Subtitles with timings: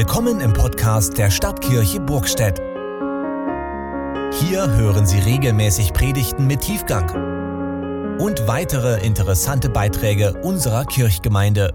[0.00, 2.58] Willkommen im Podcast der Stadtkirche Burgstedt.
[4.40, 11.74] Hier hören Sie regelmäßig Predigten mit Tiefgang und weitere interessante Beiträge unserer Kirchgemeinde.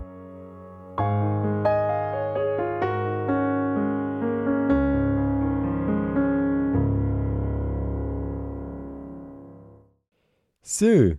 [10.64, 11.14] So,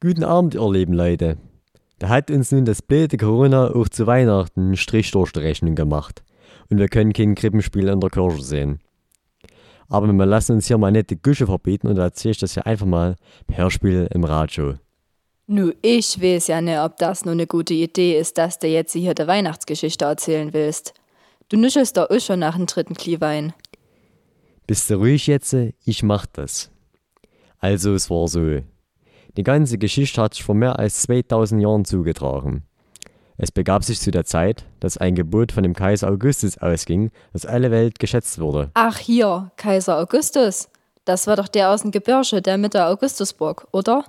[0.00, 1.38] guten Abend, ihr lieben Leute.
[2.00, 5.76] Da hat uns nun das blöde Corona auch zu Weihnachten einen Strich durch die Rechnung
[5.76, 6.24] gemacht.
[6.70, 8.80] Und wir können kein Krippenspiel in der Kirche sehen.
[9.88, 12.62] Aber wir lassen uns hier mal nicht die Küche verbieten und erzähle ich das ja
[12.64, 14.74] einfach mal per Hörspiel im Radio.
[15.46, 18.92] Nu, ich weiß ja nicht, ob das nur eine gute Idee ist, dass du jetzt
[18.92, 20.92] hier der Weihnachtsgeschichte erzählen willst.
[21.48, 23.54] Du nischelst doch auch schon nach dem dritten Glühwein.
[24.66, 25.56] Bist du ruhig jetzt?
[25.86, 26.70] Ich mach das.
[27.58, 28.60] Also, es war so.
[29.38, 32.64] Die ganze Geschichte hat sich vor mehr als 2000 Jahren zugetragen.
[33.40, 37.46] Es begab sich zu der Zeit, dass ein Gebot von dem Kaiser Augustus ausging, dass
[37.46, 38.72] alle Welt geschätzt wurde.
[38.74, 40.68] Ach hier, Kaiser Augustus.
[41.04, 44.04] Das war doch der aus dem Gebirge, der mit der Augustusburg, oder?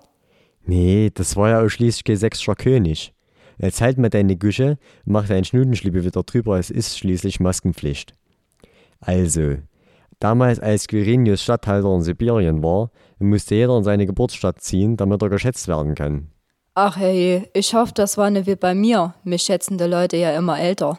[0.66, 3.14] Nee, das war ja auch schließlich sächsischer König.
[3.60, 8.16] Jetzt halt mal deine Güsche und mach deinen Schnutenschliebe wieder drüber, es ist schließlich Maskenpflicht.
[9.00, 9.58] Also,
[10.20, 12.90] damals als Quirinius Statthalter in Sibirien war,
[13.20, 16.30] musste jeder in seine Geburtsstadt ziehen, damit er geschätzt werden kann.
[16.82, 19.14] Ach hey, ich hoffe, das war nicht wie bei mir.
[19.26, 20.98] Mich schätzen die Leute ja immer älter.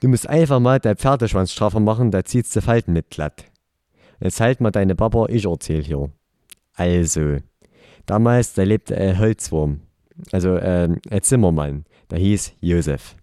[0.00, 3.44] Du musst einfach mal dein Pferdeschwanz straffer machen, da zieht's die Falten nicht glatt.
[4.20, 6.08] Jetzt halt mal deine Papa, ich erzähl hier.
[6.76, 7.36] Also,
[8.06, 9.82] damals, da lebte ein Holzwurm.
[10.32, 11.84] Also, äh, ein Zimmermann.
[12.10, 13.16] Der hieß Josef.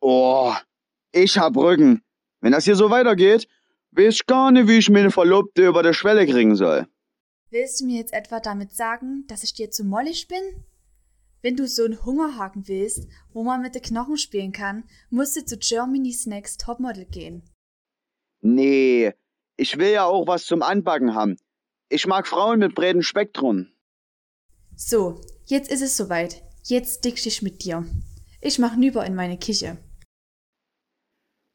[0.00, 0.54] Oh,
[1.12, 2.02] ich hab Rücken.
[2.40, 3.48] Wenn das hier so weitergeht,
[3.92, 6.86] weiß ich gar nicht, wie ich meine Verlobte über der Schwelle kriegen soll.
[7.50, 10.64] Willst du mir jetzt etwa damit sagen, dass ich dir zu mollig bin?
[11.40, 15.44] Wenn du so einen Hungerhaken willst, wo man mit den Knochen spielen kann, musst du
[15.44, 17.42] zu Germany's Next Topmodel gehen.
[18.40, 19.14] Nee,
[19.56, 21.36] ich will ja auch was zum Anbacken haben.
[21.88, 23.68] Ich mag Frauen mit breitem Spektrum.
[24.76, 26.42] So, jetzt ist es soweit.
[26.64, 27.84] Jetzt dick ich mit dir.
[28.40, 29.78] Ich mach nüber in meine Küche.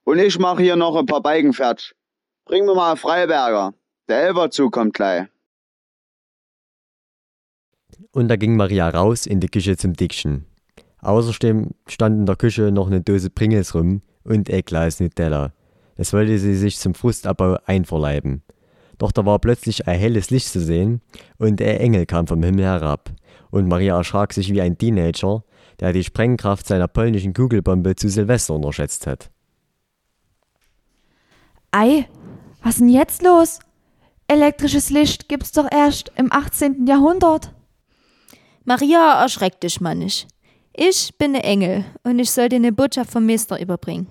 [0.05, 1.95] Und ich mach hier noch ein paar Beigen fertig.
[2.45, 3.73] Bring mir mal Freiberger.
[4.09, 5.27] Der Elverzug kommt gleich.
[8.11, 10.45] Und da ging Maria raus in die Küche zum Dickchen.
[10.99, 15.53] Außerdem stand in der Küche noch eine Dose Pringles rum und ein Glas Nutella.
[15.95, 18.43] Das wollte sie sich zum Frustabbau einverleiben.
[18.97, 21.01] Doch da war plötzlich ein helles Licht zu sehen
[21.37, 23.09] und ein Engel kam vom Himmel herab.
[23.51, 25.43] Und Maria erschrak sich wie ein Teenager,
[25.79, 29.29] der die Sprengkraft seiner polnischen Kugelbombe zu Silvester unterschätzt hat.
[31.71, 32.07] Ei,
[32.61, 33.59] was denn jetzt los?
[34.27, 36.87] Elektrisches Licht gibt's doch erst im 18.
[36.87, 37.53] Jahrhundert.
[38.65, 40.27] Maria, erschreck dich mal nicht.
[40.75, 44.07] Ich bin ne Engel und ich soll dir ne Botschaft vom Meister überbringen.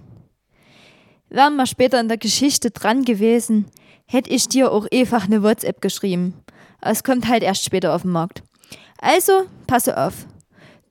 [1.29, 3.67] Wären wir später in der Geschichte dran gewesen,
[4.07, 6.35] hätte ich dir auch einfach ne WhatsApp geschrieben.
[6.81, 8.43] Es kommt halt erst später auf den Markt.
[8.99, 10.27] Also, passe auf.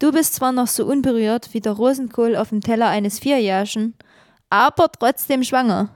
[0.01, 3.93] Du bist zwar noch so unberührt wie der Rosenkohl auf dem Teller eines Vierjährchen,
[4.49, 5.89] aber trotzdem schwanger.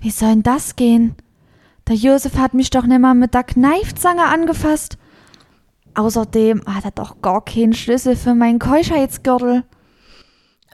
[0.00, 1.14] Wie soll denn das gehen?
[1.86, 4.98] Der Josef hat mich doch nimmer mit der Kneifzange angefasst.
[5.94, 9.62] Außerdem hat er doch gar keinen Schlüssel für meinen Keuschheitsgürtel.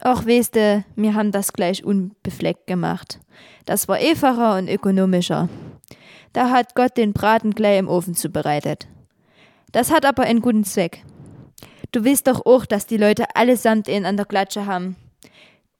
[0.01, 3.19] Ach, weißt du, wir haben das gleich unbefleckt gemacht.
[3.65, 5.47] Das war einfacher und ökonomischer.
[6.33, 8.87] Da hat Gott den Braten gleich im Ofen zubereitet.
[9.73, 11.03] Das hat aber einen guten Zweck.
[11.91, 14.95] Du weißt doch auch, dass die Leute allesamt ihn an der Klatsche haben.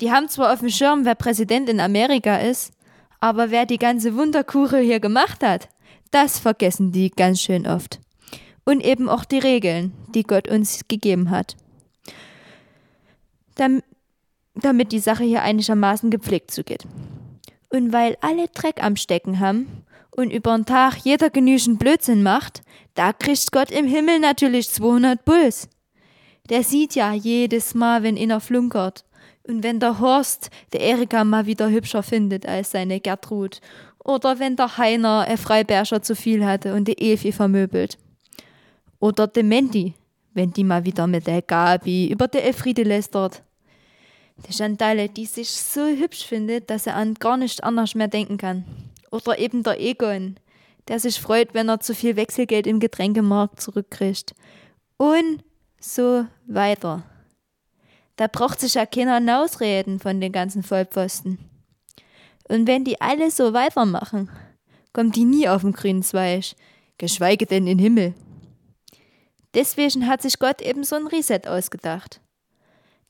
[0.01, 2.73] Die haben zwar auf dem Schirm, wer Präsident in Amerika ist,
[3.19, 5.69] aber wer die ganze Wunderkuche hier gemacht hat,
[6.11, 7.99] das vergessen die ganz schön oft.
[8.65, 11.55] Und eben auch die Regeln, die Gott uns gegeben hat.
[13.55, 13.81] Dam
[14.55, 16.85] damit die Sache hier einigermaßen gepflegt zugeht.
[17.69, 19.83] Und weil alle Dreck am Stecken haben
[20.15, 22.61] und über den Tag jeder genügend Blödsinn macht,
[22.93, 25.67] da kriegt Gott im Himmel natürlich 200 Bulls.
[26.49, 29.05] Der sieht ja jedes Mal, wenn einer flunkert.
[29.45, 33.59] Und wenn der Horst der Erika mal wieder hübscher findet als seine Gertrud.
[34.03, 37.97] Oder wenn der Heiner ein Freiberger zu viel hatte und die Evi vermöbelt.
[38.99, 39.93] Oder der Mandy,
[40.33, 43.41] wenn die mal wieder mit der Gabi über die Elfriede lästert.
[44.47, 48.37] Die Chantalle, die sich so hübsch findet, dass er an gar nicht anders mehr denken
[48.37, 48.65] kann.
[49.13, 50.39] Oder eben der Egon,
[50.87, 54.33] der sich freut, wenn er zu viel Wechselgeld im Getränkemarkt zurückkriegt.
[54.97, 55.43] Und
[55.79, 57.03] so weiter.
[58.15, 61.37] Da braucht sich ja keiner ausreden von den ganzen Vollpfosten.
[62.49, 64.31] Und wenn die alle so weitermachen,
[64.93, 66.55] kommt die nie auf den grünen Zweig,
[66.97, 68.15] geschweige denn in den Himmel.
[69.53, 72.19] Deswegen hat sich Gott eben so ein Reset ausgedacht.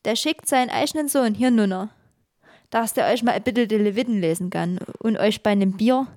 [0.04, 1.92] Der schickt seinen eigenen Sohn hier nunner,
[2.74, 6.08] dass der euch mal ein bisschen die Leviten lesen kann und euch bei einem Bier.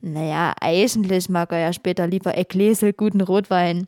[0.00, 3.86] Naja, eigentlich mag er ja später lieber ein Gläsel guten Rotwein.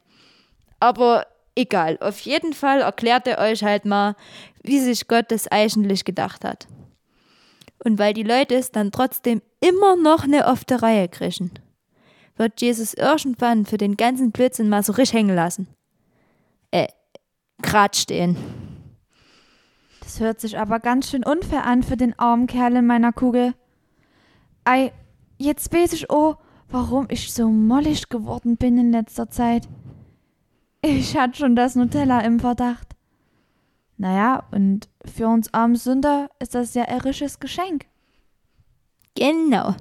[0.78, 1.26] Aber
[1.56, 4.14] egal, auf jeden Fall erklärt er euch halt mal,
[4.62, 6.68] wie sich Gott das eigentlich gedacht hat.
[7.82, 11.50] Und weil die Leute es dann trotzdem immer noch eine der Reihe kriegen,
[12.36, 15.66] wird Jesus irgendwann für den ganzen Blödsinn mal so richtig hängen lassen.
[16.70, 16.86] Äh,
[17.62, 18.36] grad stehen.
[20.10, 23.54] Das hört sich aber ganz schön unfair an für den armen Kerl in meiner Kugel.
[24.64, 24.92] Ei,
[25.38, 26.34] jetzt weiß ich oh,
[26.68, 29.68] warum ich so mollig geworden bin in letzter Zeit.
[30.82, 32.96] Ich hatte schon das Nutella im Verdacht.
[33.98, 37.86] Naja, und für uns armen Sünder ist das ja ein risches Geschenk.
[39.14, 39.76] Genau.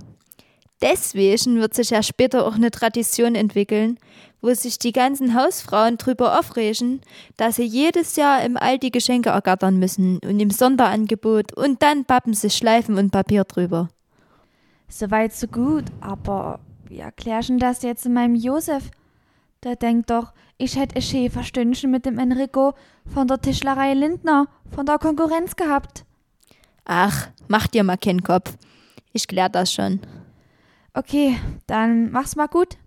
[0.82, 4.00] Deswegen wird sich ja später auch eine Tradition entwickeln,
[4.42, 7.02] wo sich die ganzen Hausfrauen drüber aufregen,
[7.36, 12.06] dass sie jedes Jahr im All die Geschenke ergattern müssen und im Sonderangebot und dann
[12.06, 13.90] pappen sie Schleifen und Papier drüber.
[14.88, 18.90] Soweit so gut, aber wie erklärst du das jetzt in meinem Josef?
[19.64, 22.74] Der denkt doch, ich hätte ein Schäferstündchen mit dem Enrico
[23.06, 26.06] von der Tischlerei Lindner von der Konkurrenz gehabt.
[26.86, 28.56] Ach, mach dir mal keinen Kopf.
[29.12, 30.00] Ich klär das schon.
[30.94, 31.38] Okay,
[31.68, 32.78] dann mach's mal gut.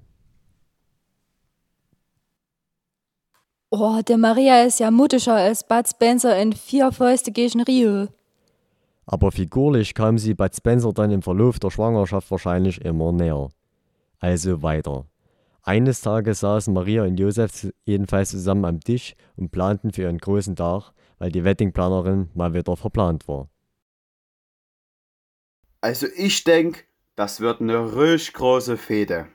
[3.71, 8.09] Oh, der Maria ist ja mutischer als Bud Spencer in Vier Fäuste gegen Rio.
[9.07, 13.49] Aber figurlich kam sie Bud Spencer dann im Verlauf der Schwangerschaft wahrscheinlich immer näher.
[14.19, 15.07] Also weiter.
[15.63, 20.57] Eines Tages saßen Maria und Josef jedenfalls zusammen am Tisch und planten für ihren großen
[20.57, 23.49] Tag, weil die Weddingplanerin mal wieder verplant war.
[25.81, 26.85] Also ich denk,
[27.17, 29.29] das wird eine richtig große Fete.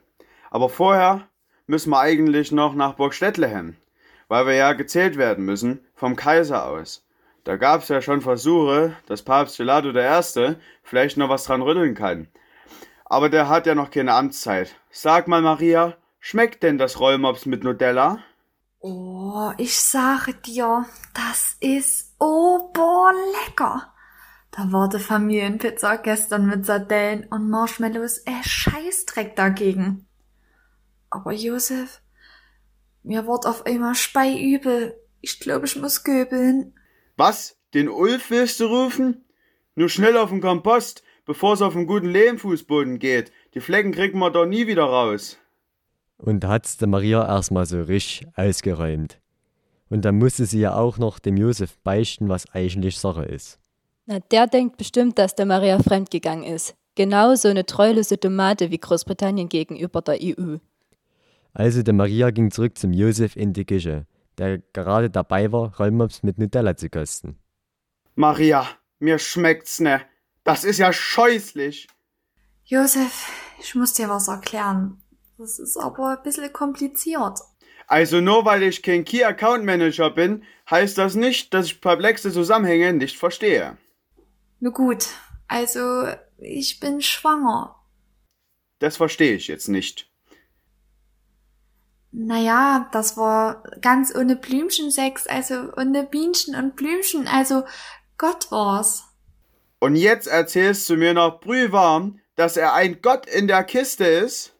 [0.49, 1.27] Aber vorher
[1.67, 3.75] müssen wir eigentlich noch nach Burg Stettlehem,
[4.27, 7.05] weil wir ja gezählt werden müssen vom Kaiser aus.
[7.43, 10.55] Da gab's ja schon Versuche, dass Papst Gelato I.
[10.83, 12.27] vielleicht noch was dran rütteln kann.
[13.05, 14.75] Aber der hat ja noch keine Amtszeit.
[14.89, 18.19] Sag mal, Maria, schmeckt denn das Rollmops mit Nutella?
[18.79, 23.93] Oh, ich sage dir, das ist oberlecker.
[24.57, 30.07] Da war die Familienpizza gestern mit Sardellen und Marshmallows ein Scheißdreck dagegen.
[31.11, 32.01] Aber Josef,
[33.03, 34.99] mir wird auf einmal speiübel.
[35.21, 36.73] Ich glaube, ich muss göbeln.
[37.17, 37.59] Was?
[37.75, 39.25] Den Ulf willst du rufen?
[39.75, 43.31] Nur schnell auf den Kompost, bevor es auf den guten Lehmfußboden geht.
[43.53, 45.37] Die Flecken kriegen wir doch nie wieder raus.
[46.17, 49.21] Und hat's der Maria erstmal so richtig ausgeräumt.
[49.89, 53.59] Und dann musste sie ja auch noch dem Josef beichten, was eigentlich Sache ist.
[54.09, 56.75] Na, der denkt bestimmt, dass der Maria fremdgegangen ist.
[56.95, 60.57] Genau so eine treulose Tomate wie Großbritannien gegenüber der EU.
[61.53, 64.07] Also der Maria ging zurück zum Josef in die Küche,
[64.37, 67.37] der gerade dabei war, Rollmops mit Nutella zu kosten.
[68.15, 68.65] Maria,
[68.99, 70.01] mir schmeckt's ne.
[70.45, 71.87] Das ist ja scheußlich.
[72.63, 73.29] Josef,
[73.59, 75.03] ich muss dir was erklären.
[75.37, 77.39] Das ist aber ein bisschen kompliziert.
[77.87, 82.31] Also nur weil ich kein Key Account Manager bin, heißt das nicht, dass ich perplexe
[82.31, 83.77] Zusammenhänge nicht verstehe.
[84.59, 85.07] Nun gut,
[85.47, 87.75] also ich bin schwanger.
[88.79, 90.09] Das verstehe ich jetzt nicht.
[92.11, 97.63] Naja, das war ganz ohne Blümchensex, also ohne Bienchen und Blümchen, also
[98.17, 99.03] Gott war's.
[99.79, 104.55] Und jetzt erzählst du mir noch brühwarm, dass er ein Gott in der Kiste ist?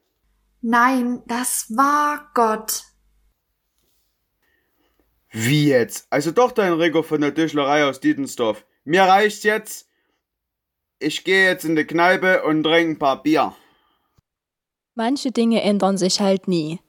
[0.61, 2.83] Nein, das war Gott.
[5.31, 6.07] Wie jetzt?
[6.09, 8.65] Also doch dein Rico von der Tischlerei aus Dietensdorf.
[8.83, 9.86] Mir reicht's jetzt.
[10.99, 13.53] Ich gehe jetzt in die Kneipe und trinke ein paar Bier.
[14.95, 16.79] Manche Dinge ändern sich halt nie.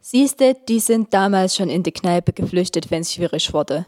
[0.00, 3.86] Siehste, die sind damals schon in die Kneipe geflüchtet, wenn's schwierig wurde.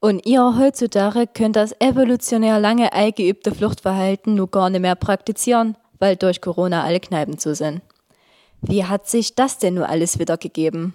[0.00, 6.16] Und ihr heutzutage könnt das evolutionär lange eingeübte Fluchtverhalten nur gar nicht mehr praktizieren, weil
[6.16, 7.82] durch Corona alle Kneipen zu sind.
[8.62, 10.92] Wie hat sich das denn nur alles wieder gegeben?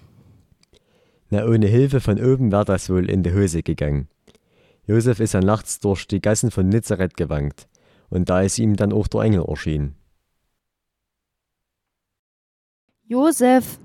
[1.30, 4.08] Na, ohne Hilfe von oben wäre das wohl in die Hose gegangen.
[4.86, 7.66] Josef ist ja nachts durch die Gassen von Nazareth gewankt,
[8.10, 9.94] und da ist ihm dann auch der Engel erschienen.
[13.04, 13.78] Josef!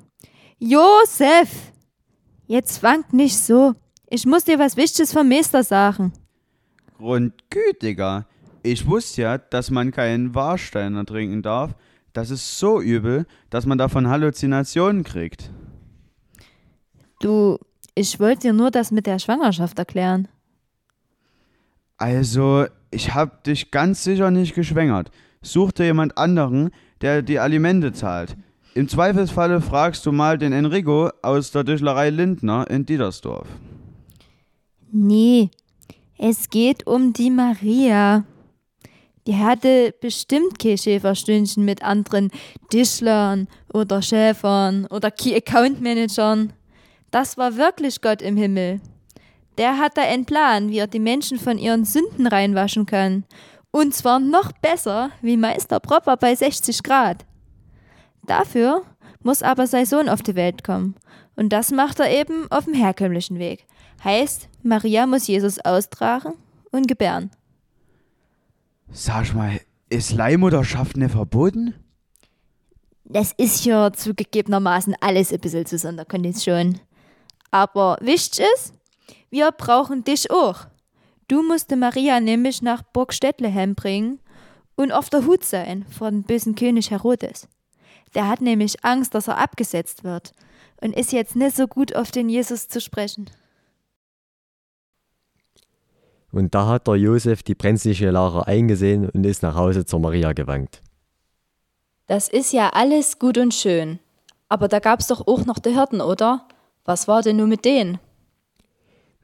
[0.60, 1.72] Josef!
[2.48, 3.74] Jetzt wank nicht so.
[4.08, 6.14] Ich muss dir was Wichtiges vom Meister sagen.
[6.98, 8.28] Grundgütiger.
[8.62, 11.76] Ich wusste ja, dass man keinen Warsteiner trinken darf.
[12.14, 15.52] Das ist so übel, dass man davon Halluzinationen kriegt.
[17.20, 17.58] Du,
[17.94, 20.28] ich wollte dir nur das mit der Schwangerschaft erklären.
[21.98, 25.12] Also, ich hab dich ganz sicher nicht geschwängert.
[25.42, 28.36] Such dir jemand anderen, der die Alimente zahlt.
[28.74, 33.48] Im Zweifelsfalle fragst du mal den Enrico aus der Tischlerei Lindner in Dietersdorf.
[34.92, 35.50] Nee,
[36.18, 38.26] es geht um die Maria.
[39.28, 42.32] Die hatte bestimmt kein Schäferstündchen mit anderen
[42.70, 46.54] Tischlern oder Schäfern oder Key Account Managern.
[47.12, 48.82] Das war wirklich Gott im Himmel.
[49.58, 53.24] Der hat da einen Plan, wie er die Menschen von ihren Sünden reinwaschen kann.
[53.72, 57.26] Und zwar noch besser wie Meister Propper bei 60 Grad.
[58.26, 58.84] Dafür
[59.24, 60.96] muss aber sein Sohn auf die Welt kommen.
[61.36, 63.66] Und das macht er eben auf dem herkömmlichen Weg.
[64.04, 66.34] Heißt, Maria muss Jesus austragen
[66.72, 67.32] und gebären.
[68.92, 69.60] Sag mal,
[69.90, 71.74] ist Leihmutterschaft nicht verboten?
[73.04, 76.80] Das ist ja zugegebenermaßen alles ein bisschen zu Sonderkondition.
[77.52, 78.74] Aber wichtig ist,
[79.36, 80.68] wir brauchen dich auch.
[81.28, 84.20] Du musst die Maria nämlich nach Burg Stettlehem bringen
[84.78, 87.50] und auf der Hut sein vor dem bösen König Herodes.
[88.14, 90.32] Der hat nämlich Angst, dass er abgesetzt wird
[90.80, 93.30] und ist jetzt nicht so gut auf den Jesus zu sprechen.
[96.32, 100.32] Und da hat der Josef die brenzliche Lache eingesehen und ist nach Hause zur Maria
[100.32, 100.82] gewankt.
[102.08, 104.00] Das ist ja alles gut und schön.
[104.48, 106.48] Aber da gab's doch auch noch die Hirten, oder?
[106.86, 108.00] Was war denn nur mit denen?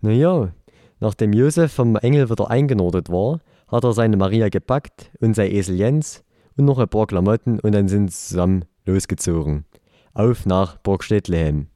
[0.01, 0.51] Naja,
[1.00, 5.75] nachdem Josef vom Engel wieder eingenordet war, hat er seine Maria gepackt und sein Esel
[5.75, 6.24] Jens
[6.58, 9.65] und noch ein paar Klamotten und dann sind sie zusammen losgezogen.
[10.13, 11.67] Auf nach Burg Stettlehem.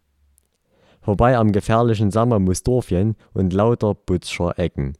[1.01, 4.93] Vorbei am gefährlichen Sammermusdorfchen und lauter Butzscher Ecken.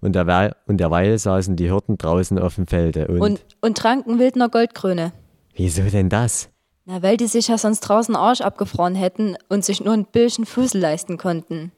[0.00, 4.18] Und derweil, und derweil saßen die Hirten draußen auf dem Felde und, Und, und tranken
[4.18, 5.12] Wildner Goldkrone.
[5.54, 6.48] Wieso denn das?
[6.86, 10.46] Na, weil die sich ja sonst draußen Arsch abgefroren hätten und sich nur ein Billchen
[10.46, 11.72] Fussel leisten konnten.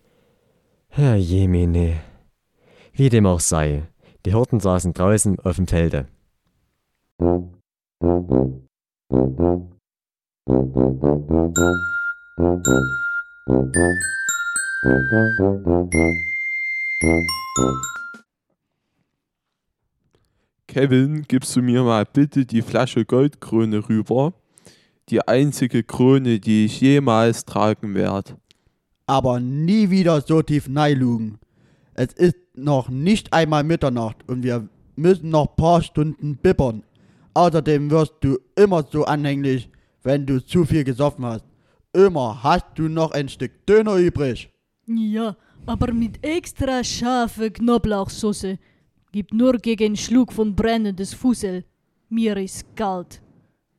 [0.90, 2.00] Herr Jemine.
[2.92, 3.84] Wie dem auch sei,
[4.26, 6.08] die Hirten saßen draußen auf dem Felde.
[20.66, 24.32] Kevin, gibst du mir mal bitte die Flasche Goldkrone rüber?
[25.08, 28.36] Die einzige Krone, die ich jemals tragen werde.
[29.08, 31.38] Aber nie wieder so tief neilugen.
[31.94, 36.84] Es ist noch nicht einmal Mitternacht und wir müssen noch paar Stunden bibbern.
[37.34, 39.70] Außerdem wirst du immer so anhänglich,
[40.02, 41.44] wenn du zu viel gesoffen hast.
[41.92, 44.50] Immer hast du noch ein Stück Döner übrig.
[44.86, 45.36] Ja,
[45.66, 48.58] aber mit extra scharfe Knoblauchsoße.
[49.10, 51.64] Gibt nur gegen Schluck von brennendes Fussel.
[52.10, 53.22] Mir ist kalt.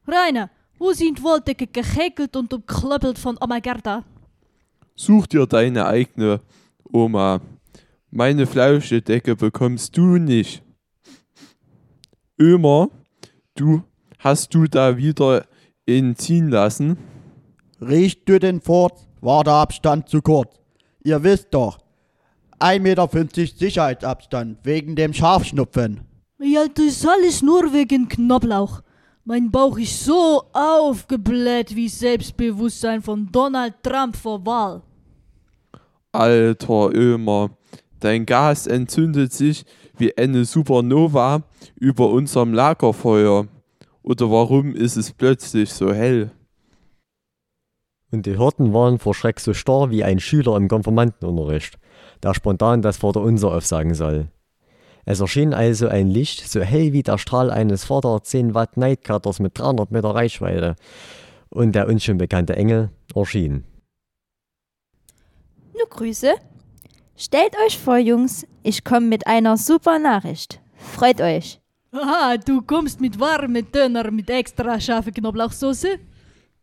[0.08, 4.04] Rainer, wo sind Wolldecke gehäkelt und umklöppelt von Oma Gerda?
[5.00, 6.42] Such dir deine eigene
[6.92, 7.40] Oma.
[8.12, 10.62] Meine Flauschedecke bekommst du nicht.
[12.38, 12.90] Ömer,
[13.56, 13.84] du
[14.18, 15.46] hast du da wieder
[15.86, 16.98] ihn ziehen lassen?
[17.80, 20.60] Riechst du den fort, war der Abstand zu kurz.
[21.02, 21.78] Ihr wisst doch,
[22.60, 26.02] 1,50 Meter Sicherheitsabstand wegen dem Scharfschnupfen.
[26.40, 28.82] Ja, das ist alles nur wegen Knoblauch.
[29.24, 34.84] Mein Bauch ist so aufgebläht wie Selbstbewusstsein von Donald Trump vor Wahl.
[36.12, 37.52] Alter Ömer,
[38.00, 39.64] dein Gas entzündet sich
[39.98, 41.44] wie eine Supernova
[41.76, 43.48] über unserem Lagerfeuer.
[44.02, 46.32] Oder warum ist es plötzlich so hell?
[48.12, 51.78] Und die Hirten waren vor Schreck so starr wie ein Schüler im Konformantenunterricht,
[52.24, 54.30] der spontan das Vaterunser aufsagen soll.
[55.06, 59.40] Es erschien also ein Licht, so hell wie der Strahl eines Vater 10 Watt Nightcutters
[59.40, 60.76] mit 300 Meter Reichweite.
[61.50, 63.64] Und der uns schon bekannte Engel erschien.
[65.80, 66.36] Nur Grüße.
[67.16, 70.60] Stellt euch vor, Jungs, ich komme mit einer super Nachricht.
[70.76, 71.62] Freut euch.
[71.94, 76.00] Aha, du kommst mit warmen Döner mit extra scharfe Knoblauchsoße?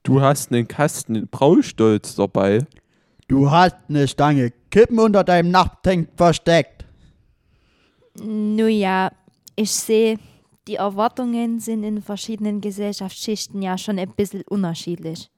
[0.03, 2.67] Du hast einen Kasten Braustolz dabei.
[3.27, 6.85] Du hast eine Stange Kippen unter deinem Nachttank versteckt.
[8.23, 9.11] Nun ja,
[9.57, 10.19] ich sehe,
[10.69, 15.31] die Erwartungen sind in verschiedenen Gesellschaftsschichten ja schon ein bisschen unterschiedlich.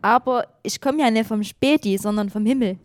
[0.00, 2.78] Aber ich komme ja nicht vom Späti, sondern vom Himmel.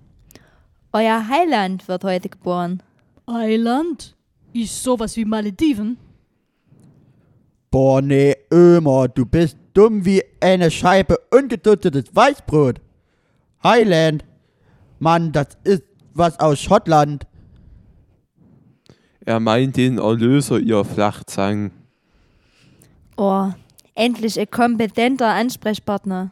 [0.93, 2.81] Euer Heiland wird heute geboren.
[3.25, 4.15] Eiland?
[4.53, 5.97] Ist sowas wie Malediven?
[7.69, 12.79] Boah, nee, Ömer, du bist dumm wie eine Scheibe ungeduttetes Weißbrot.
[13.63, 14.23] Highland.
[14.99, 17.27] Mann, das ist was aus Schottland.
[19.25, 21.71] Er meint den Erlöser, ihr Flachzang.
[23.17, 23.51] Oh,
[23.93, 26.31] endlich ein kompetenter Ansprechpartner.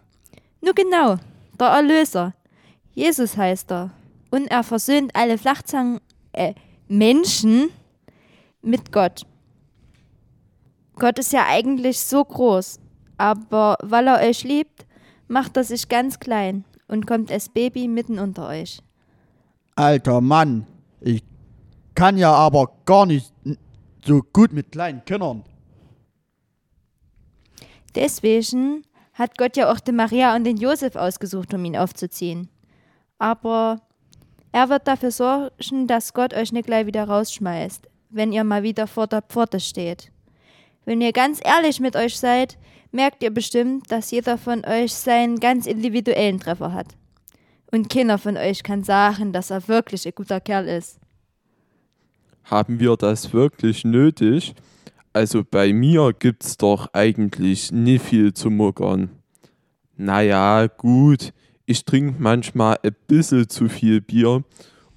[0.61, 1.17] Nur genau,
[1.59, 2.33] der Erlöser.
[2.93, 3.91] Jesus heißt er.
[4.35, 6.01] Und er versöhnt alle Flachzangen,
[6.33, 6.55] äh,
[6.89, 7.69] Menschen
[8.61, 9.25] mit Gott.
[10.95, 12.81] Gott ist ja eigentlich so groß,
[13.15, 14.85] aber weil er euch liebt,
[15.29, 18.81] macht er sich ganz klein und kommt als Baby mitten unter euch.
[19.73, 20.67] Alter Mann,
[20.99, 21.23] ich
[21.93, 23.31] kann ja aber gar nicht
[24.03, 25.45] so gut mit kleinen Kindern.
[27.95, 32.49] Deswegen hat Gott ja auch den Maria und den Josef ausgesucht, um ihn aufzuziehen.
[33.17, 33.79] Aber
[34.55, 38.87] er wird dafür sorgen, dass Gott euch nicht gleich wieder rausschmeißt, wenn ihr mal wieder
[38.87, 40.13] vor der Pforte steht.
[40.85, 42.57] Wenn ihr ganz ehrlich mit euch seid,
[42.93, 46.95] merkt ihr bestimmt, dass jeder von euch seinen ganz individuellen Treffer hat.
[47.69, 51.01] Und keiner von euch kann sagen, dass er wirklich ein guter Kerl ist.
[52.45, 54.55] Haben wir das wirklich nötig?
[55.11, 59.09] Also bei mir gibt's doch eigentlich nie viel zu muckern.
[59.97, 61.33] Naja, gut,
[61.65, 64.43] ich trinke manchmal ein bisschen zu viel Bier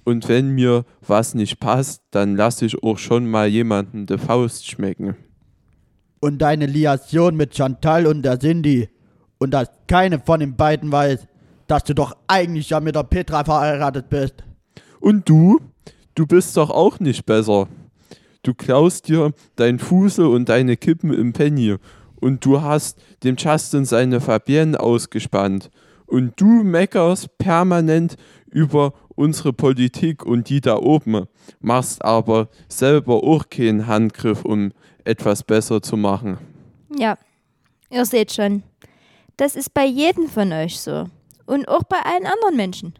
[0.03, 4.67] und wenn mir was nicht passt, dann lasse ich auch schon mal jemanden die Faust
[4.67, 5.15] schmecken.
[6.19, 8.89] Und deine Liation mit Chantal und der Cindy.
[9.37, 11.27] Und dass keine von den beiden weiß,
[11.67, 14.43] dass du doch eigentlich ja mit der Petra verheiratet bist.
[14.99, 15.61] Und du?
[16.15, 17.67] Du bist doch auch nicht besser.
[18.43, 21.75] Du klaust dir dein Fusel und deine Kippen im Penny
[22.19, 25.69] und du hast dem Justin seine Fabienne ausgespannt.
[26.09, 28.15] Und du meckerst permanent
[28.49, 31.27] über unsere Politik und die da oben,
[31.59, 34.71] machst aber selber auch keinen Handgriff, um
[35.03, 36.39] etwas besser zu machen.
[36.97, 37.17] Ja,
[37.91, 38.63] ihr seht schon.
[39.37, 41.05] Das ist bei jedem von euch so.
[41.45, 42.93] Und auch bei allen anderen Menschen.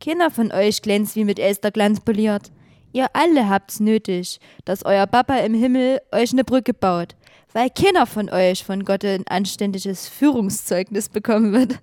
[0.00, 2.52] Keiner von euch glänzt wie mit Elsterglanz poliert.
[2.92, 7.16] Ihr alle habt's nötig, dass euer Papa im Himmel euch eine Brücke baut,
[7.52, 11.80] weil keiner von euch von Gott ein anständiges Führungszeugnis bekommen wird.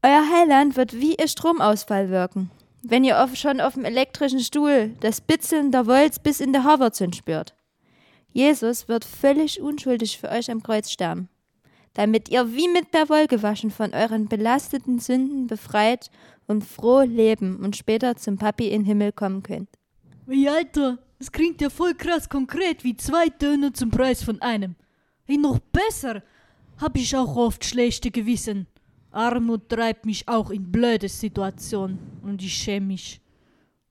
[0.00, 2.52] Euer Heiland wird wie ihr Stromausfall wirken,
[2.82, 6.62] wenn ihr auf, schon auf dem elektrischen Stuhl das Bitzeln der Volts bis in der
[6.62, 7.56] Haarwurzeln spürt.
[8.32, 11.28] Jesus wird völlig unschuldig für euch am Kreuz sterben,
[11.94, 16.12] damit ihr wie mit der Wolke waschen von euren belasteten Sünden befreit
[16.46, 19.68] und froh leben und später zum Papi in Himmel kommen könnt.
[20.28, 24.76] Ey, Alter, das klingt ja voll krass konkret wie zwei Töne zum Preis von einem.
[25.26, 26.22] Ey, noch besser
[26.80, 28.68] hab ich auch oft schlechte Gewissen.
[29.10, 33.20] Armut treibt mich auch in blöde Situationen und ich schäme mich.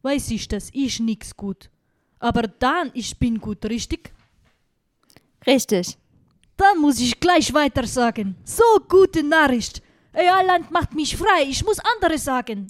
[0.02, 1.70] Weiß ich, dass ich nix gut.
[2.20, 4.12] Aber dann ich bin gut, richtig?
[5.46, 5.98] Richtig.
[6.56, 8.36] Dann muss ich gleich weiter sagen.
[8.44, 9.82] So gute Nachricht.
[10.14, 11.44] Ey, Land macht mich frei.
[11.48, 12.68] Ich muss andere sagen.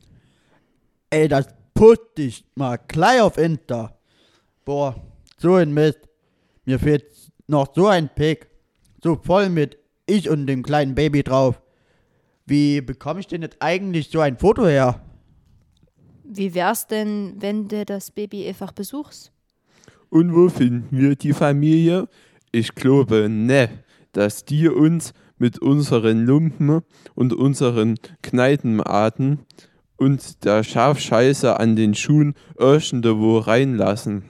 [1.09, 3.97] Ey, das putzt dich mal gleich auf Inter.
[4.65, 4.95] Boah,
[5.37, 5.99] so ein Mist.
[6.65, 7.05] Mir fehlt
[7.47, 8.49] noch so ein Pick.
[9.01, 11.61] So voll mit ich und dem kleinen Baby drauf.
[12.47, 15.01] Wie bekomme ich denn jetzt eigentlich so ein Foto her?
[16.23, 19.33] Wie wär's denn, wenn du das Baby einfach besuchst?
[20.09, 22.07] Und wo finden wir die Familie?
[22.53, 23.69] Ich glaube ne,
[24.13, 26.81] dass die uns mit unseren Lumpen
[27.15, 29.39] und unseren Kneipenarten
[29.97, 34.23] und der Schafscheiße an den Schuhen irgendwo reinlassen.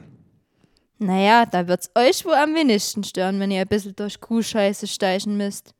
[0.97, 5.37] Naja, da wird's euch wohl am wenigsten stören, wenn ihr ein bisschen durch Kuhscheiße steichen
[5.37, 5.75] müsst.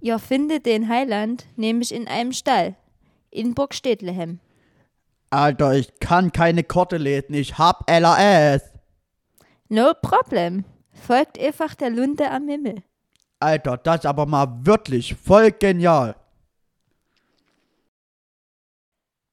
[0.00, 2.74] Ihr findet den Heiland nämlich in einem Stall
[3.30, 4.40] in Burg Stedlehem.
[5.30, 7.34] Alter, ich kann keine Korte lesen.
[7.34, 8.62] Ich hab LAS.
[9.68, 10.64] No problem.
[10.92, 12.82] Folgt einfach der Lunte am Himmel.
[13.38, 16.16] Alter, das ist aber mal wirklich voll genial.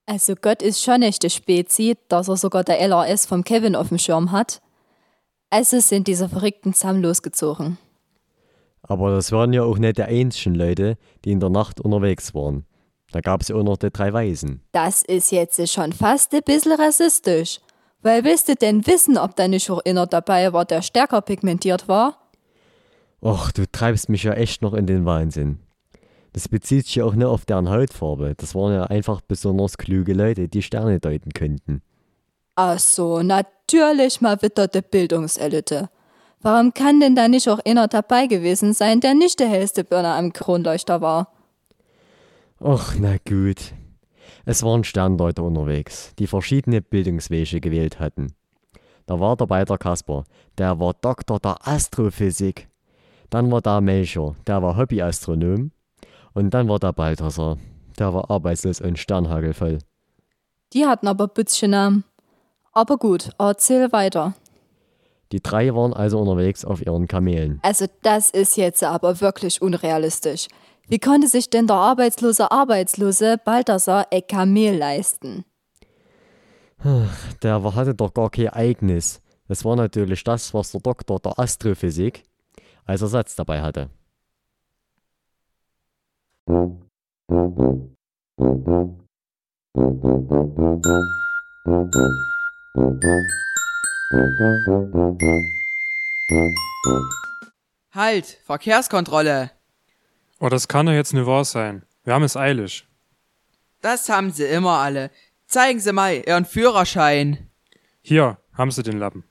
[0.06, 3.98] Also Gott ist schon echte Spezi, dass er sogar der LRS vom Kevin auf dem
[3.98, 4.62] Schirm hat.
[5.50, 7.78] Also sind diese Verrückten zusammen losgezogen.
[8.88, 12.66] Aber das waren ja auch nicht die einzigen Leute, die in der Nacht unterwegs waren.
[13.12, 14.62] Da gab es ja auch noch die drei Weisen.
[14.72, 17.60] Das ist jetzt schon fast ein bisschen rassistisch.
[18.02, 21.88] Weil willst du denn wissen, ob da nicht auch einer dabei war, der stärker pigmentiert
[21.88, 22.30] war?
[23.22, 25.60] Och, du treibst mich ja echt noch in den Wahnsinn.
[26.34, 28.36] Das bezieht sich ja auch nicht auf deren Hautfarbe.
[28.38, 31.82] Das waren ja einfach besonders kluge Leute, die Sterne deuten könnten.
[32.56, 35.90] Ach so, natürlich mal wieder die Bildungselite.
[36.42, 40.14] Warum kann denn da nicht auch einer dabei gewesen sein, der nicht der hellste Birne
[40.14, 41.32] am Kronleuchter war?
[42.60, 43.74] Och, na gut.
[44.46, 48.34] Es waren Sternleute unterwegs, die verschiedene Bildungswege gewählt hatten.
[49.06, 50.26] Da war dabei der Kasper,
[50.58, 52.68] der war Doktor der Astrophysik.
[53.30, 55.72] Dann war da Melchior, der war Hobbyastronom.
[56.34, 57.58] Und dann war da Balthasar,
[57.98, 59.80] der war arbeitslos und sternhagelvoll.
[60.74, 62.04] Die hatten aber bützchen Namen.
[62.74, 64.36] Aber gut, erzähl weiter.
[65.32, 67.60] Die drei waren also unterwegs auf ihren Kamelen.
[67.64, 70.48] Also das ist jetzt aber wirklich unrealistisch.
[70.88, 75.44] Wie konnte sich denn der arbeitslose Arbeitslose Balthasar ein Kamel leisten?
[77.44, 79.22] Der war- hatte doch gar kein eigenes.
[79.48, 82.24] Das war natürlich das, was der Doktor der Astrophysik
[82.86, 83.90] als Ersatz dabei hatte.
[97.94, 99.52] Halt, Verkehrskontrolle.
[100.40, 101.84] Oh, das kann doch jetzt nicht wahr sein.
[102.06, 102.88] Wir haben es eilig.
[103.82, 105.12] Das haben sie immer alle.
[105.46, 107.50] Zeigen Sie mal Ihren Führerschein.
[108.02, 109.26] Hier, haben Sie den Lappen.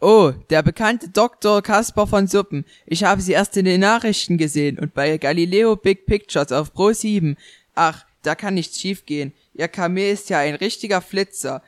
[0.00, 1.62] Oh, der bekannte Dr.
[1.62, 2.64] Kaspar von Suppen.
[2.86, 6.92] Ich habe sie erst in den Nachrichten gesehen und bei Galileo Big Pictures auf Pro
[6.92, 7.36] 7.
[7.74, 9.32] Ach, da kann nichts schiefgehen.
[9.54, 11.62] Ihr Kamel ist ja ein richtiger Flitzer.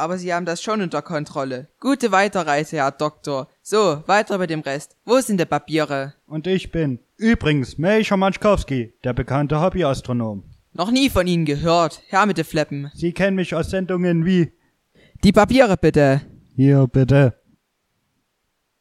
[0.00, 1.68] Aber Sie haben das schon unter Kontrolle.
[1.78, 3.48] Gute Weiterreise, Herr Doktor.
[3.60, 4.96] So, weiter mit dem Rest.
[5.04, 6.14] Wo sind die Papiere?
[6.26, 10.42] Und ich bin übrigens Melcher Manschkowski, der bekannte Hobbyastronom.
[10.72, 12.00] Noch nie von Ihnen gehört.
[12.08, 12.90] Herr mit den Fleppen.
[12.94, 14.50] Sie kennen mich aus Sendungen wie
[15.22, 16.22] Die Papiere bitte.
[16.56, 17.34] Hier bitte.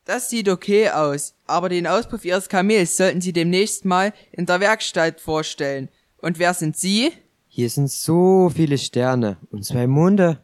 [0.05, 4.61] Das sieht okay aus, aber den Auspuff Ihres Kamels sollten Sie demnächst mal in der
[4.61, 5.89] Werkstatt vorstellen.
[6.19, 7.11] Und wer sind Sie?
[7.49, 10.39] Hier sind so viele Sterne und zwei Monde.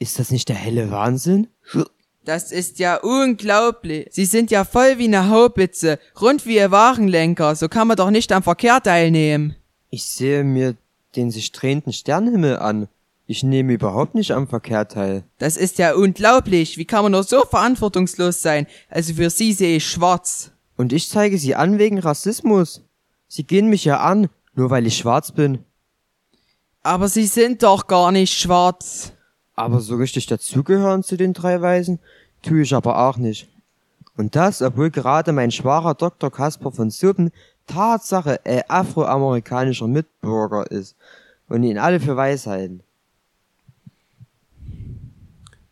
[0.00, 1.48] Ist das nicht der helle Wahnsinn?
[2.24, 4.08] Das ist ja unglaublich.
[4.10, 7.54] Sie sind ja voll wie eine Haubitze, rund wie Ihr Wagenlenker.
[7.54, 9.56] So kann man doch nicht am Verkehr teilnehmen.
[9.90, 10.74] Ich sehe mir
[11.16, 12.88] den sich drehenden Sternenhimmel an.
[13.26, 15.24] Ich nehme überhaupt nicht am Verkehr teil.
[15.38, 16.78] Das ist ja unglaublich.
[16.78, 18.66] Wie kann man nur so verantwortungslos sein?
[18.88, 20.50] Also für Sie sehe ich schwarz.
[20.76, 22.82] Und ich zeige sie an wegen Rassismus.
[23.28, 25.64] Sie gehen mich ja an, nur weil ich schwarz bin.
[26.82, 29.12] Aber Sie sind doch gar nicht schwarz.
[29.60, 31.98] Aber so richtig dazugehören zu den drei Weisen,
[32.40, 33.46] tue ich aber auch nicht.
[34.16, 36.32] Und das, obwohl gerade mein schwacher Dr.
[36.32, 37.30] Kasper von Suppen
[37.66, 40.96] Tatsache ein afroamerikanischer Mitbürger ist
[41.50, 42.82] und ihn alle für weiß halten.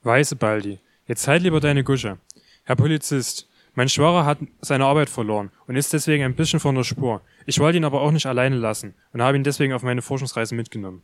[0.03, 2.19] Weiße Baldi, jetzt halt lieber deine Gusche.
[2.65, 6.85] Herr Polizist, mein Schwager hat seine Arbeit verloren und ist deswegen ein bisschen von der
[6.85, 7.23] Spur.
[7.47, 10.55] Ich wollte ihn aber auch nicht alleine lassen und habe ihn deswegen auf meine Forschungsreise
[10.55, 11.03] mitgenommen.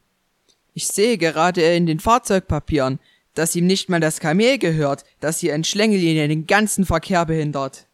[0.75, 2.99] Ich sehe gerade in den Fahrzeugpapieren,
[3.35, 7.87] dass ihm nicht mal das Kamel gehört, dass hier ein Schlängellinie den ganzen Verkehr behindert.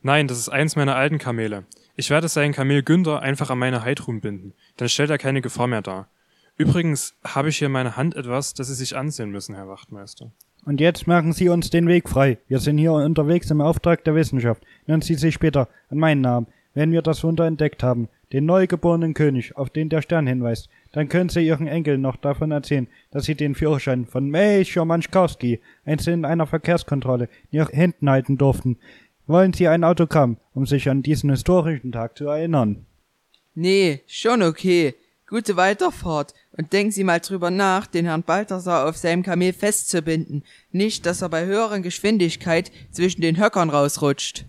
[0.00, 1.64] Nein, das ist eins meiner alten Kamele.
[1.94, 4.54] Ich werde seinen Kamel Günther einfach an meine Heidrun binden.
[4.78, 6.08] Dann stellt er keine Gefahr mehr dar.
[6.56, 10.30] Übrigens habe ich hier in meiner Hand etwas, das Sie sich ansehen müssen, Herr Wachtmeister.
[10.64, 12.38] Und jetzt machen Sie uns den Weg frei.
[12.48, 14.62] Wir sind hier unterwegs im Auftrag der Wissenschaft.
[14.86, 16.46] Nennen Sie sich später an meinen Namen.
[16.72, 21.10] Wenn wir das Wunder entdeckt haben, den neugeborenen König, auf den der Stern hinweist, dann
[21.10, 26.08] können Sie Ihren Enkeln noch davon erzählen, dass Sie den Führerschein von Melchior Manschkowski einst
[26.08, 28.78] in einer Verkehrskontrolle in Ihren Händen halten durften.
[29.26, 32.86] Wollen Sie ein Autogramm, um sich an diesen historischen Tag zu erinnern?
[33.54, 34.94] Nee, schon okay.
[35.28, 36.32] Gute Weiterfahrt.
[36.52, 40.44] Und denken Sie mal drüber nach, den Herrn Balthasar auf seinem Kamel festzubinden.
[40.72, 44.46] Nicht, dass er bei höheren Geschwindigkeit zwischen den Höckern rausrutscht.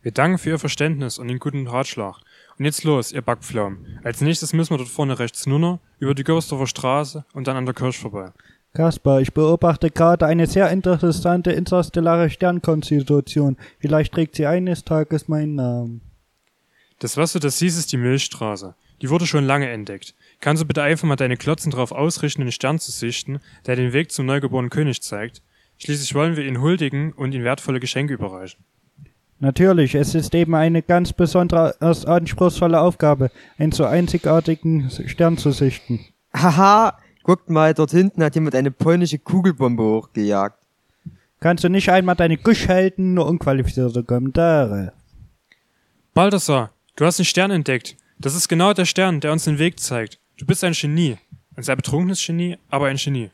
[0.00, 2.22] Wir danken für Ihr Verständnis und den guten Ratschlag.
[2.58, 4.00] Und jetzt los, ihr Backpflaumen.
[4.02, 7.66] Als nächstes müssen wir dort vorne rechts nunner, über die Göbersdorfer Straße und dann an
[7.66, 8.32] der Kirche vorbei.
[8.72, 13.56] Kaspar, ich beobachte gerade eine sehr interessante interstellare Sternkonstitution.
[13.78, 16.00] Vielleicht trägt sie eines Tages meinen Namen.
[16.98, 18.74] Das, was du das siehst, ist die Milchstraße.
[19.02, 20.14] Die wurde schon lange entdeckt.
[20.40, 23.92] Kannst du bitte einfach mal deine Klotzen darauf ausrichten, den Stern zu sichten, der den
[23.92, 25.42] Weg zum neugeborenen König zeigt?
[25.78, 28.64] Schließlich wollen wir ihn huldigen und ihm wertvolle Geschenke überreichen.
[29.38, 35.50] Natürlich, es ist eben eine ganz besondere, erst anspruchsvolle Aufgabe, einen so einzigartigen Stern zu
[35.52, 36.00] sichten.
[36.34, 40.58] Haha, guckt mal, dort hinten hat jemand eine polnische Kugelbombe hochgejagt.
[41.38, 44.94] Kannst du nicht einmal deine Gusch halten, nur unqualifizierte Kommentare.
[46.14, 47.96] Balthasar, du hast einen Stern entdeckt.
[48.18, 50.18] Das ist genau der Stern, der uns den Weg zeigt.
[50.38, 51.18] Du bist ein Genie.
[51.54, 53.30] Ein sehr betrunkenes Genie, aber ein Genie.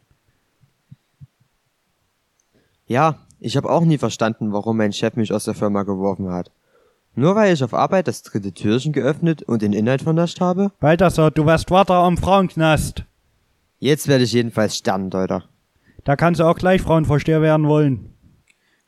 [2.87, 6.53] Ja, ich habe auch nie verstanden, warum mein Chef mich aus der Firma geworfen hat.
[7.15, 10.71] Nur weil ich auf Arbeit das dritte Türchen geöffnet und den Inhalt vernascht habe?
[10.81, 13.05] Balthasar, du warst Wärter am Frauenknast.
[13.79, 15.45] Jetzt werde ich jedenfalls Sterndeuter.
[16.05, 18.15] Da kannst du auch gleich Frauenvorsteher werden wollen.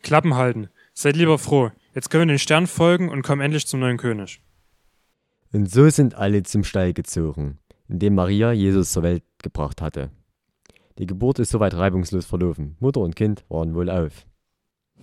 [0.03, 0.69] Klappen halten.
[0.95, 1.71] Seid lieber froh.
[1.93, 4.41] Jetzt können wir den Stern folgen und kommen endlich zum neuen König.
[5.53, 10.11] Und so sind alle zum Stall gezogen, in dem Maria Jesus zur Welt gebracht hatte.
[10.99, 12.77] Die Geburt ist soweit reibungslos verlaufen.
[12.79, 14.27] Mutter und Kind waren wohl auf.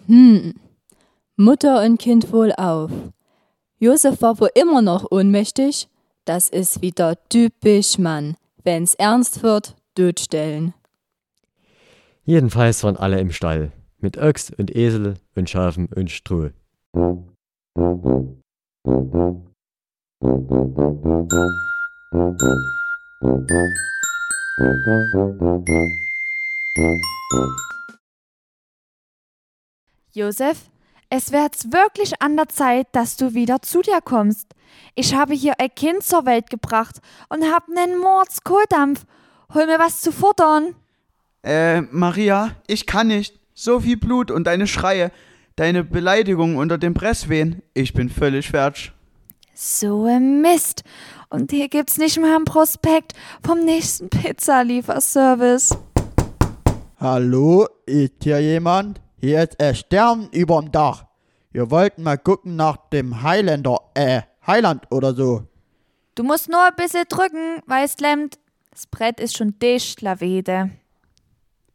[0.07, 0.53] Hm.
[1.37, 2.91] Mutter und Kind wohl auf.
[3.79, 5.87] Josef war wohl immer noch ohnmächtig.
[6.25, 8.35] Das ist wieder typisch Mann.
[8.63, 10.73] Wenn's ernst wird, totstellen.
[12.25, 16.51] Jedenfalls waren alle im Stall, mit Ochs und Esel und Schafen und Stroh.
[30.13, 30.69] Josef,
[31.09, 34.47] es wäre jetzt wirklich an der Zeit, dass du wieder zu dir kommst.
[34.93, 39.05] Ich habe hier ein Kind zur Welt gebracht und hab nen Mordskohldampf.
[39.53, 40.75] Hol mir was zu futtern.
[41.43, 43.39] Äh, Maria, ich kann nicht.
[43.53, 45.11] So viel Blut und deine Schreie,
[45.55, 47.61] deine Beleidigungen unter den Presswehen.
[47.73, 48.91] Ich bin völlig fertig.
[49.53, 50.83] So ein Mist.
[51.29, 53.13] Und hier gibt's nicht mal ein Prospekt
[53.45, 55.77] vom nächsten Pizzalieferservice.
[56.99, 58.99] Hallo, ist hier jemand?
[59.23, 61.05] Hier ist ein Stern überm Dach.
[61.51, 65.43] Wir wollten mal gucken nach dem Highlander, äh, Highland oder so.
[66.15, 68.39] Du musst nur ein bisschen drücken, weil es klemmt.
[68.71, 70.71] Das Brett ist schon dicht, Lavede.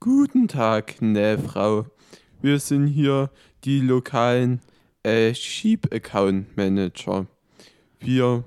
[0.00, 1.86] Guten Tag, ne Frau.
[2.42, 3.30] Wir sind hier
[3.62, 4.60] die lokalen
[5.04, 7.26] äh, Sheep Account Manager.
[8.00, 8.42] Wir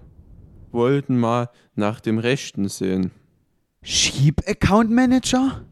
[0.73, 3.11] wollten mal nach dem Rechten sehen.
[3.81, 5.63] Sheep Account Manager?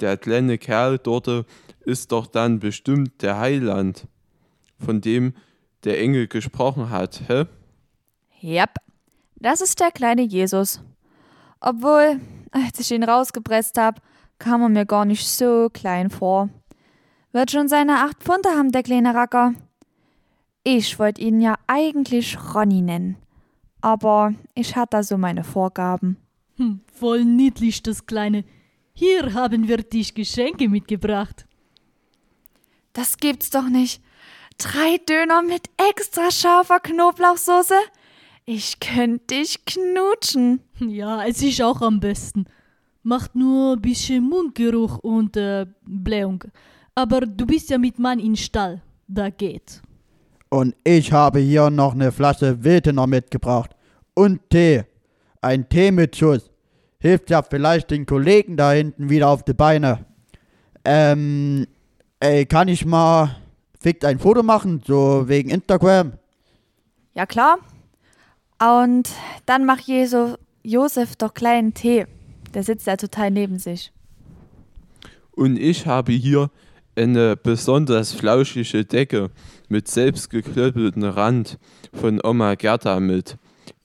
[0.00, 1.46] Der kleine Kerl dort
[1.84, 4.06] ist doch dann bestimmt der Heiland,
[4.78, 5.34] von dem
[5.84, 7.46] der Engel gesprochen hat, hä?
[8.42, 8.76] Yep,
[9.36, 10.82] das ist der kleine Jesus.
[11.60, 14.00] Obwohl, als ich ihn rausgepresst hab,
[14.38, 16.48] kam er mir gar nicht so klein vor.
[17.32, 19.54] Wird schon seine acht Pfunde haben, der kleine Racker.
[20.64, 23.16] Ich wollte ihn ja eigentlich Ronny nennen.
[23.80, 26.16] Aber ich hatte da so meine Vorgaben.
[26.56, 28.44] Hm, voll niedlich, das Kleine.
[28.92, 31.46] Hier haben wir dich Geschenke mitgebracht.
[32.92, 34.02] Das gibt's doch nicht.
[34.58, 37.74] Drei Döner mit extra scharfer Knoblauchsoße?
[38.44, 40.60] Ich könnte dich knutschen.
[40.80, 42.46] Ja, es ist auch am besten.
[43.04, 46.42] Macht nur ein bisschen Mundgeruch und äh, Blähung.
[46.96, 48.82] Aber du bist ja mit Mann in Stall.
[49.06, 49.80] Da geht.
[50.48, 53.76] Und ich habe hier noch eine Flasche Wildener mitgebracht.
[54.14, 54.84] Und Tee.
[55.40, 56.50] Ein Tee mit Schuss.
[56.98, 60.04] Hilft ja vielleicht den Kollegen da hinten wieder auf die Beine.
[60.84, 61.66] Ähm,
[62.22, 63.36] ey, kann ich mal
[63.80, 66.12] fickt ein Foto machen, so wegen Instagram?
[67.14, 67.58] Ja, klar.
[68.60, 69.10] Und
[69.44, 72.06] dann mach Jesu, Josef doch kleinen Tee.
[72.54, 73.92] Der sitzt ja total neben sich.
[75.32, 76.50] Und ich habe hier
[76.94, 79.30] eine besonders flauschige Decke
[79.68, 81.58] mit selbstgeklöppeltem Rand
[81.92, 83.36] von Oma Gerda mit.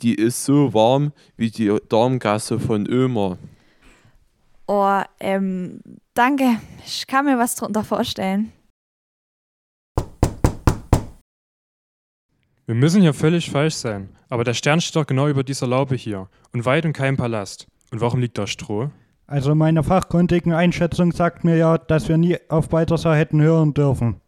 [0.02, 3.40] Die ist so warm wie die Darmgasse von Ömer.
[4.68, 5.80] Oh, ähm,
[6.18, 6.60] danke.
[6.86, 8.52] Ich kann mir was drunter vorstellen.
[12.66, 15.96] Wir müssen hier völlig falsch sein, aber der Stern steht doch genau über dieser Laube
[15.96, 17.68] hier und weit und kein Palast.
[17.92, 18.90] Und warum liegt da Stroh?
[19.26, 24.20] Also meine fachkundigen Einschätzung sagt mir ja, dass wir nie auf Balthasar hätten hören dürfen.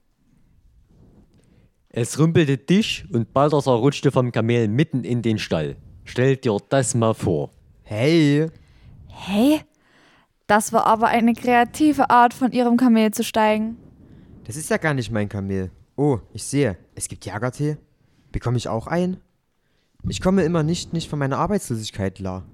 [1.89, 5.75] Es rumpelte Dich und Balthasar rutschte vom Kamel mitten in den Stall.
[6.05, 7.51] Stell dir das mal vor.
[7.83, 8.47] Hey,
[9.07, 9.61] Hey,
[10.49, 13.77] das war aber eine kreative Art, von ihrem Kamel zu steigen.
[14.45, 15.69] das ist ja gar nicht mein Kamel.
[15.95, 17.77] Oh, ich sehe, es gibt Jagertee.
[18.31, 19.17] Bekomme ich auch einen?
[20.07, 22.45] Ich komme immer nicht, nicht von meiner Arbeitslosigkeit klar.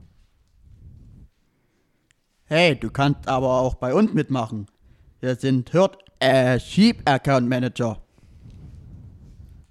[2.45, 4.67] Hey, du kannst aber auch bei uns mitmachen.
[5.21, 8.01] Wir sind Hirt, äh, Sheep Account Manager.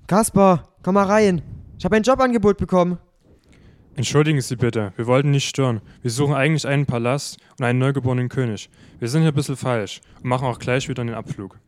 [0.06, 1.42] Kaspar, komm mal rein.
[1.78, 2.98] Ich habe ein Jobangebot bekommen.
[3.96, 5.80] Entschuldigen Sie bitte, wir wollten nicht stören.
[6.02, 8.68] Wir suchen eigentlich einen Palast und einen neugeborenen König.
[8.98, 11.58] Wir sind hier ein bisschen falsch und machen auch gleich wieder den Abflug.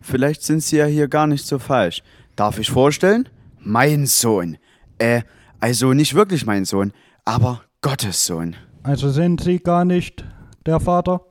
[0.00, 2.02] Vielleicht sind Sie ja hier gar nicht so falsch.
[2.36, 3.28] Darf ich vorstellen?
[3.58, 4.56] Mein Sohn.
[4.98, 5.22] Äh,
[5.58, 6.92] also nicht wirklich mein Sohn,
[7.24, 8.54] aber Gottes Sohn.
[8.84, 10.24] Also sind Sie gar nicht
[10.66, 11.22] der Vater?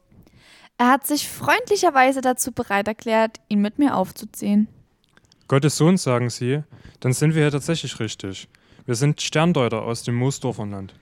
[0.77, 4.67] Er hat sich freundlicherweise dazu bereit erklärt, ihn mit mir aufzuziehen.
[5.47, 6.63] Gottes Sohn, sagen Sie,
[6.99, 8.49] dann sind wir hier tatsächlich richtig.
[8.86, 10.93] Wir sind Sterndeuter aus dem Moosdorferland.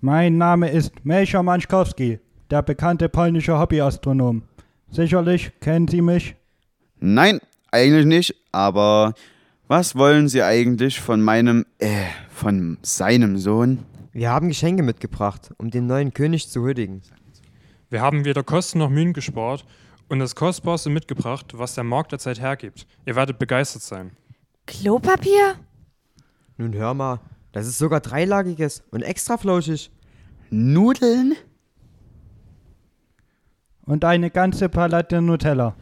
[0.00, 2.18] Mein Name ist Melcher Manschkowski,
[2.50, 4.42] der bekannte polnische Hobbyastronom.
[4.90, 6.34] Sicherlich kennen Sie mich.
[6.98, 7.38] Nein,
[7.70, 9.14] eigentlich nicht, aber
[9.68, 13.84] was wollen Sie eigentlich von meinem, äh, von seinem Sohn?
[14.12, 17.02] Wir haben Geschenke mitgebracht, um den neuen König zu huldigen.
[17.88, 19.64] Wir haben weder Kosten noch Mühen gespart
[20.08, 22.88] und das Kostbarste mitgebracht, was der Markt der Zeit hergibt.
[23.06, 24.10] Ihr werdet begeistert sein.
[24.66, 25.54] Klopapier?
[26.58, 27.20] Nun hör mal,
[27.52, 29.90] das ist sogar dreilagiges und extra flauschig.
[30.50, 31.34] Nudeln?
[33.86, 35.76] Und eine ganze Palette Nutella.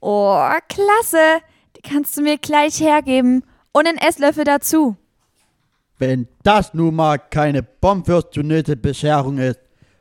[0.00, 1.42] Oh, klasse.
[1.76, 3.42] Die kannst du mir gleich hergeben.
[3.72, 4.96] Und einen Esslöffel dazu.
[5.98, 9.60] Wenn das nun mal keine bombfürstunierte Bescherung ist.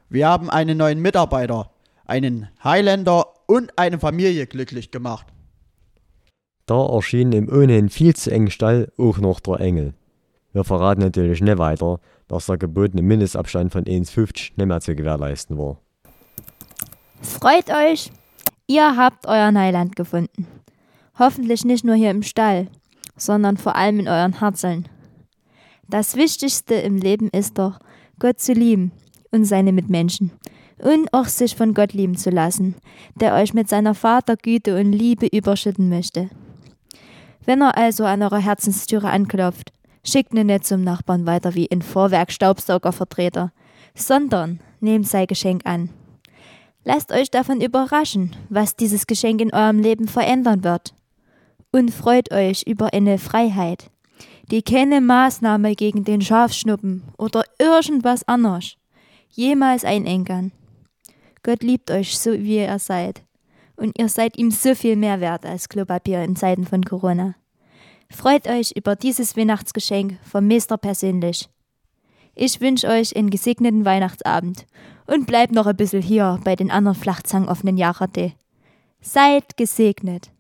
[0.09, 1.71] Wir haben einen neuen Mitarbeiter,
[2.05, 5.27] einen Highlander und eine Familie glücklich gemacht.
[6.65, 9.93] Da erschien im ohnehin viel zu engen Stall auch noch der Engel.
[10.53, 15.57] Wir verraten natürlich nicht weiter, dass der gebotene Mindestabstand von 1,50 nicht mehr zu gewährleisten
[15.57, 15.77] war.
[17.21, 18.11] Freut euch!
[18.67, 20.47] Ihr habt euer Neuland gefunden.
[21.17, 22.67] Hoffentlich nicht nur hier im Stall,
[23.17, 24.87] sondern vor allem in euren Herzeln.
[25.87, 27.79] Das Wichtigste im Leben ist doch,
[28.19, 28.91] Gott zu lieben
[29.31, 30.31] und seine Mitmenschen
[30.77, 32.75] und auch sich von Gott lieben zu lassen,
[33.15, 36.29] der euch mit seiner Vatergüte und Liebe überschütten möchte.
[37.45, 41.81] Wenn er also an eurer Herzenstüre anklopft, schickt ihn nicht zum Nachbarn weiter wie ein
[41.81, 43.51] Vorwerk-Staubsaugervertreter,
[43.95, 45.89] sondern nehmt sein Geschenk an.
[46.83, 50.93] Lasst euch davon überraschen, was dieses Geschenk in eurem Leben verändern wird.
[51.71, 53.91] Und freut euch über eine Freiheit,
[54.49, 58.75] die keine Maßnahme gegen den Schafschnuppen oder irgendwas anderes
[59.31, 60.51] jemals einengern.
[61.43, 63.23] Gott liebt euch so, wie ihr seid.
[63.75, 67.35] Und ihr seid ihm so viel mehr wert als Klopapier in Zeiten von Corona.
[68.11, 71.47] Freut euch über dieses Weihnachtsgeschenk vom Meister persönlich.
[72.35, 74.65] Ich wünsche euch einen gesegneten Weihnachtsabend
[75.05, 78.33] und bleibt noch ein bisschen hier bei den anderen Flachzangen offenen Jahrhunderte.
[79.01, 80.31] Seid gesegnet!